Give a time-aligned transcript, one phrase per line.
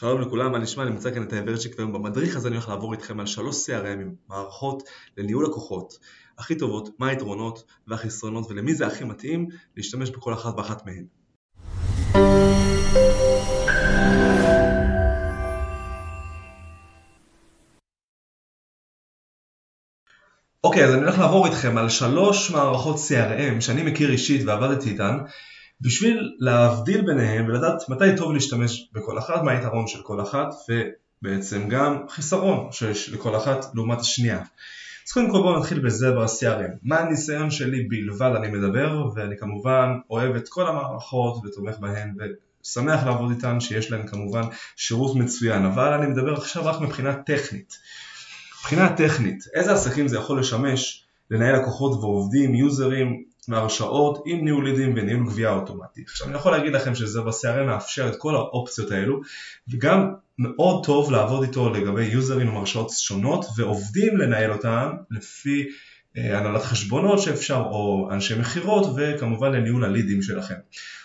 [0.00, 0.82] שלום לכולם, מה נשמע?
[0.82, 3.86] אני מוצא כאן את האברצ'יק והיום במדריך הזה אני הולך לעבור איתכם על שלוש CRM
[3.86, 4.82] עם מערכות
[5.16, 5.98] לניהול לקוחות
[6.38, 11.04] הכי טובות, מה היתרונות והחסרונות ולמי זה הכי מתאים להשתמש בכל אחת ואחת מהן.
[20.64, 25.16] אוקיי, אז אני הולך לעבור איתכם על שלוש מערכות CRM שאני מכיר אישית ועבדתי איתן
[25.80, 31.68] בשביל להבדיל ביניהם ולדעת מתי טוב להשתמש בכל אחת, מה היתרון של כל אחת ובעצם
[31.68, 34.42] גם חיסרון שיש לכל אחת לעומת השנייה.
[35.08, 36.78] אז קודם כל בואו נתחיל בזה ב-CRM.
[36.82, 42.14] מה הניסיון שלי בלבד אני מדבר ואני כמובן אוהב את כל המערכות ותומך בהן
[42.64, 44.42] ושמח לעבוד איתן שיש להן כמובן
[44.76, 47.78] שירות מצוין אבל אני מדבר עכשיו רק מבחינה טכנית.
[48.60, 54.94] מבחינה טכנית, איזה עסקים זה יכול לשמש לנהל לקוחות ועובדים, יוזרים, והרשאות עם ניהול לידים
[54.96, 56.02] וניהול גבייה אוטומטי.
[56.02, 59.20] עכשיו אני יכול להגיד לכם שזה ב-CRM מאפשר את כל האופציות האלו
[59.68, 65.68] וגם מאוד טוב לעבוד איתו לגבי יוזרים עם הרשאות שונות ועובדים לנהל אותם לפי
[66.16, 70.54] אה, הנהלת חשבונות שאפשר או אנשי מכירות וכמובן לניהול הלידים שלכם.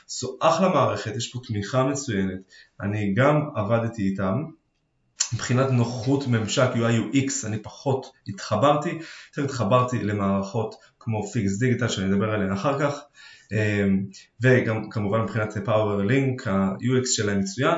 [0.08, 2.40] זו אחלה מערכת, יש פה תמיכה מצוינת,
[2.82, 4.44] אני גם עבדתי איתם
[5.36, 8.90] מבחינת נוחות ממשק UI UX אני פחות התחברתי,
[9.30, 13.02] יותר התחברתי למערכות כמו פיקס דיגיטל שאני אדבר עליהן אחר כך.
[13.52, 14.06] אמ,
[14.42, 17.76] וגם כמובן מבחינת Power Link ה-UX שלהם מצוין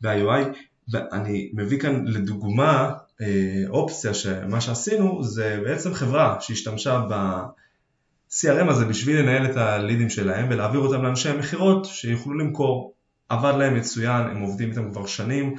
[0.00, 0.56] וה-UI
[0.92, 9.20] ואני מביא כאן לדוגמה אה, אופציה שמה שעשינו זה בעצם חברה שהשתמשה ב-CRM הזה בשביל
[9.20, 12.92] לנהל את הלידים שלהם ולהעביר אותם לאנשי המכירות שיוכלו למכור.
[13.28, 15.54] עבד להם מצוין, הם עובדים איתם כבר שנים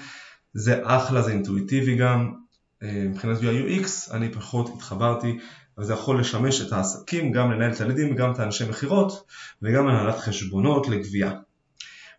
[0.57, 2.33] זה אחלה, זה אינטואיטיבי גם,
[2.83, 5.37] אה, מבחינת UI UX אני פחות התחברתי,
[5.77, 9.25] אבל זה יכול לשמש את העסקים, גם לנהל את הלידים, גם את האנשי מכירות
[9.61, 11.33] וגם הנהלת חשבונות לגבייה.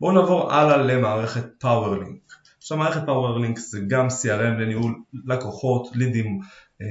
[0.00, 2.34] בואו נעבור הלאה למערכת PowerLink.
[2.58, 4.94] עכשיו מערכת PowerLink זה גם CRM לניהול
[5.26, 6.40] לקוחות, לידים,
[6.82, 6.86] אה,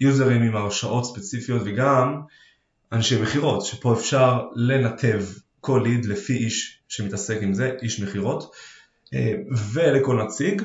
[0.00, 2.20] יוזרים עם הרשאות ספציפיות וגם
[2.92, 5.22] אנשי מכירות, שפה אפשר לנתב
[5.60, 8.54] כל ליד לפי איש שמתעסק עם זה, איש מכירות.
[9.14, 9.34] אה,
[9.72, 10.62] ולכל נציג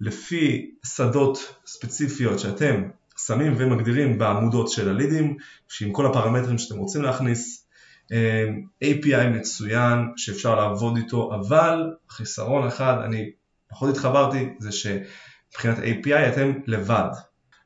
[0.00, 2.82] לפי שדות ספציפיות שאתם
[3.26, 5.36] שמים ומגדירים בעמודות של הלידים
[5.68, 7.66] שעם כל הפרמטרים שאתם רוצים להכניס
[8.12, 8.46] אה,
[8.84, 13.30] API מצוין שאפשר לעבוד איתו אבל חיסרון אחד אני
[13.68, 17.10] פחות התחברתי זה שמבחינת API אתם לבד.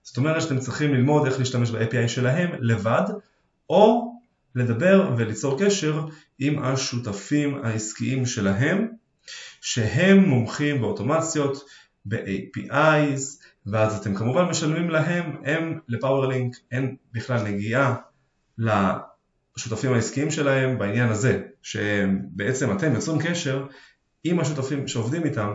[0.02, 3.04] זאת אומרת שאתם צריכים ללמוד איך להשתמש ב-API שלהם לבד
[3.70, 4.14] או
[4.54, 6.06] לדבר וליצור קשר
[6.38, 8.88] עם השותפים העסקיים שלהם
[9.66, 11.64] שהם מומחים באוטומציות,
[12.04, 13.20] ב-APIs,
[13.66, 17.94] ואז אתם כמובן משלמים להם, הם לפאוורלינק אין בכלל נגיעה
[18.58, 23.66] לשותפים העסקיים שלהם בעניין הזה, שבעצם אתם יוצרים קשר
[24.24, 25.54] עם השותפים שעובדים איתם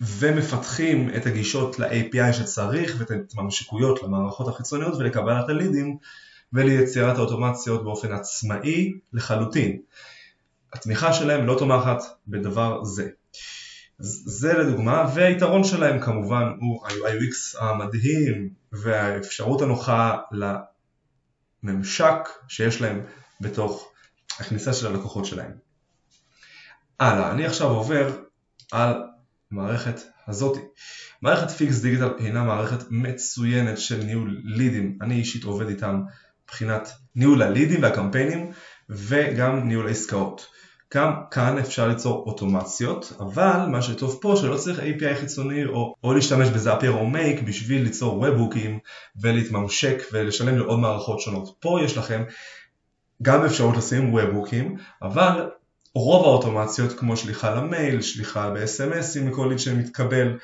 [0.00, 5.96] ומפתחים את הגישות ל-API שצריך ואת ההתממשקויות למערכות החיצוניות ולקבלת הלידים
[6.52, 9.78] וליצירת האוטומציות באופן עצמאי לחלוטין.
[10.72, 11.98] התמיכה שלהם לא תומכת
[12.28, 13.08] בדבר זה.
[13.98, 20.18] זה לדוגמה, והיתרון שלהם כמובן הוא ה-UI/UX המדהים והאפשרות הנוחה
[21.62, 23.00] לממשק שיש להם
[23.40, 23.92] בתוך
[24.38, 25.52] הכניסה של הלקוחות שלהם.
[27.00, 28.18] הלאה, אני עכשיו עובר
[28.72, 29.02] על
[29.50, 30.60] מערכת הזאתי.
[31.22, 36.00] מערכת פיקס דיגיטל הינה מערכת מצוינת של ניהול לידים, אני אישית עובד איתם
[36.44, 38.52] מבחינת ניהול הלידים והקמפיינים
[38.88, 40.46] וגם ניהול העסקאות.
[40.94, 46.14] גם כאן אפשר ליצור אוטומציות, אבל מה שטוב פה שלא צריך API חיצוני או, או
[46.14, 48.78] להשתמש בזאפייר או מייק בשביל ליצור ובהוקים
[49.20, 51.54] ולהתממשק ולשלם לעוד מערכות שונות.
[51.60, 52.22] פה יש לכם
[53.22, 55.50] גם אפשרות לשים ובהוקים, אבל
[55.94, 60.38] רוב האוטומציות כמו שליחה למייל, שליחה ב-SMSים מכל ליד שמתקבל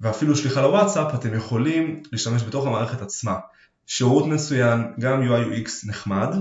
[0.00, 3.34] ואפילו שליחה לוואטסאפ אתם יכולים להשתמש בתוך המערכת עצמה.
[3.86, 6.36] שירות מצוין, גם UI UX נחמד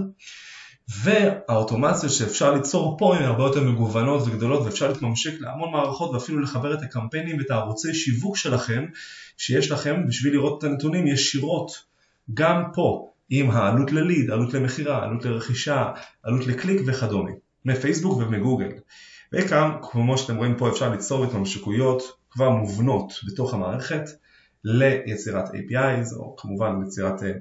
[1.04, 6.74] והאוטומציות שאפשר ליצור פה הן הרבה יותר מגוונות וגדולות ואפשר להתממשק להמון מערכות ואפילו לחבר
[6.74, 8.86] את הקמפיינים ואת הערוצי שיווק שלכם
[9.38, 11.72] שיש לכם בשביל לראות את הנתונים ישירות
[12.34, 15.92] גם פה עם העלות לליד, עלות למכירה, עלות לרכישה,
[16.24, 17.32] עלות לקליק וכדומה
[17.66, 18.70] מפייסבוק ומגוגל.
[19.34, 24.04] וכאן כמו שאתם רואים פה אפשר ליצור התממשקויות כבר מובנות בתוך המערכת
[24.64, 27.32] ליצירת APIs או כמובן ליצירת אה,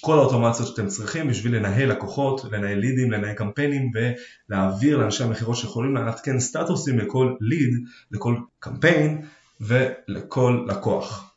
[0.00, 5.94] כל האוטומציות שאתם צריכים בשביל לנהל לקוחות, לנהל לידים, לנהל קמפיינים ולהעביר לאנשי המכירות שיכולים
[5.94, 7.74] לעדכן סטטוסים לכל ליד,
[8.10, 9.22] לכל קמפיין
[9.60, 11.34] ולכל לקוח.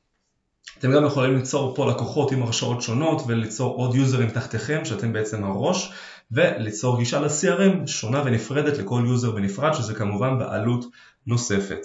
[0.79, 5.43] אתם גם יכולים ליצור פה לקוחות עם הרשאות שונות וליצור עוד יוזרים תחתיכם שאתם בעצם
[5.43, 5.93] הראש
[6.31, 10.85] וליצור גישה ל-CRM שונה ונפרדת לכל user בנפרד שזה כמובן בעלות
[11.27, 11.81] נוספת.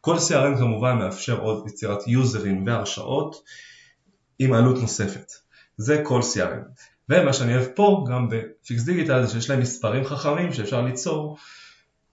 [0.00, 3.42] כל CRM כמובן מאפשר עוד יצירת יוזרים והרשאות
[4.38, 5.32] עם עלות נוספת.
[5.80, 6.82] זה כל CRM.
[7.08, 11.36] ומה שאני אוהב פה גם בפיקס דיגיטל זה שיש להם מספרים חכמים שאפשר ליצור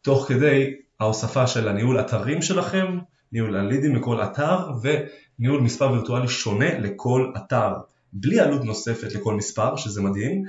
[0.02, 2.98] תוך כדי ההוספה של הניהול אתרים שלכם,
[3.32, 7.74] ניהול הלידים לכל אתר וניהול מספר וירטואלי שונה לכל אתר,
[8.14, 10.44] בלי עלות נוספת לכל מספר, שזה מדהים,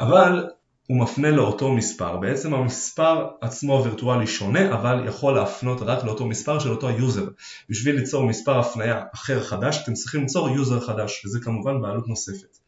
[0.00, 0.48] אבל
[0.86, 2.16] הוא מפנה לאותו מספר.
[2.16, 7.28] בעצם המספר עצמו הווירטואלי שונה, אבל יכול להפנות רק לאותו מספר של אותו ה user.
[7.68, 12.58] בשביל ליצור מספר הפניה אחר חדש, אתם צריכים ליצור user חדש, וזה כמובן בעלות נוספת.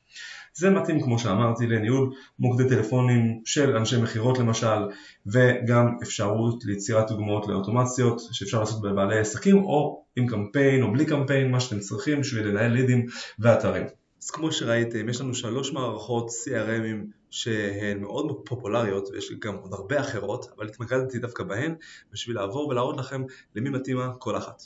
[0.55, 4.89] זה מתאים כמו שאמרתי לניהול מוקדי טלפונים של אנשי מכירות למשל
[5.27, 11.51] וגם אפשרות ליצירת דוגמאות לאוטומציות שאפשר לעשות בבעלי עסקים או עם קמפיין או בלי קמפיין
[11.51, 13.07] מה שאתם צריכים בשביל לנהל לידים
[13.39, 13.87] ואתרים.
[14.23, 19.73] אז כמו שראיתם יש לנו שלוש מערכות CRM ים שהן מאוד פופולריות ויש גם עוד
[19.73, 21.75] הרבה אחרות אבל התמקדתי דווקא בהן
[22.13, 23.23] בשביל לעבור ולהראות לכם
[23.55, 24.63] למי מתאימה כל אחת.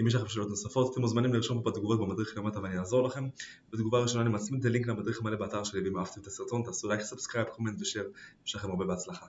[0.00, 3.28] אם יש לכם שאלות נוספות, אתם מוזמנים לרשום פה בתגובות במדריך למטה ואני אעזור לכם.
[3.72, 6.88] בתגובה הראשונה אני מצמיד את הלינק למדריך המלא באתר שלי, ואם אהבתם את הסרטון תעשו
[6.88, 8.04] like, subscribe, comment ו share,
[8.46, 9.26] יש לכם הרבה בהצלחה.